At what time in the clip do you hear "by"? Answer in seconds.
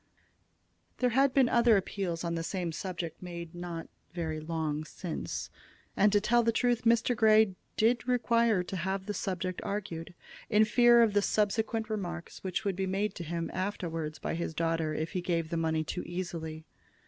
14.23-14.33